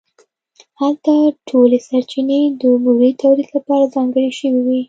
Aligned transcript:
هلته 0.79 1.11
ټولې 1.49 1.77
سرچینې 1.87 2.39
د 2.61 2.63
بورې 2.83 3.09
تولید 3.21 3.49
لپاره 3.57 3.91
ځانګړې 3.95 4.29
شوې 4.37 4.61
وې 4.65 4.79